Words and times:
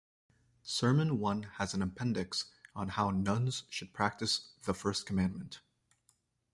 Sermon 0.63 1.19
One 1.19 1.43
has 1.57 1.75
an 1.75 1.83
appendix 1.83 2.45
on 2.75 2.87
how 2.89 3.11
nuns 3.11 3.65
should 3.69 3.93
practice 3.93 4.49
the 4.63 4.73
first 4.73 5.05
commandment. 5.05 5.59